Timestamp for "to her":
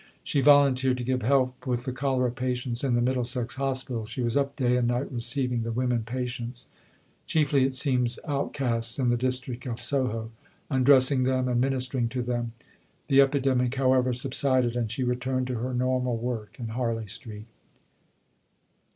15.45-15.71